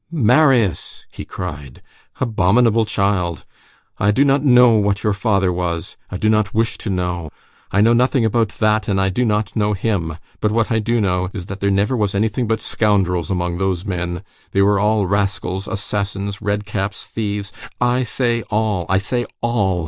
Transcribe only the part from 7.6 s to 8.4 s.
I know nothing